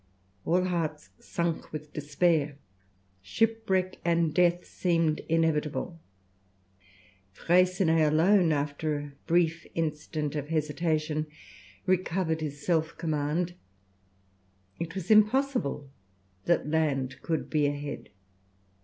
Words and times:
All 0.45 0.63
hearts 0.63 1.11
sunk 1.19 1.71
with 1.71 1.93
despair; 1.93 2.57
shipwreck 3.21 3.99
and 4.03 4.33
death 4.33 4.65
seemed 4.65 5.19
inevitable. 5.29 5.99
Freycinet 7.31 8.11
alone, 8.11 8.51
after 8.51 8.97
a 8.97 9.13
brief 9.27 9.67
instant 9.75 10.33
of 10.35 10.47
hesitation, 10.49 11.27
recovered 11.85 12.41
his 12.41 12.65
self 12.65 12.97
command. 12.97 13.53
It 14.79 14.95
was 14.95 15.11
impossible 15.11 15.87
that 16.45 16.67
land 16.67 17.21
could 17.21 17.47
be 17.47 17.67
ahead. 17.67 18.09